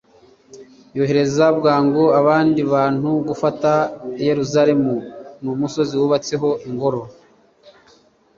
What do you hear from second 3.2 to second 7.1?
gufata yeruzalemu n'umusozi wubatseho ingoro